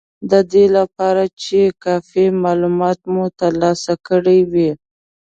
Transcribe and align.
د 0.31 0.33
دې 0.51 0.65
لپاره 0.77 1.23
چې 1.41 1.59
کافي 1.83 2.25
مالومات 2.43 2.99
مو 3.13 3.25
ترلاسه 3.41 3.93
کړي 4.07 4.39
وي 4.51 4.71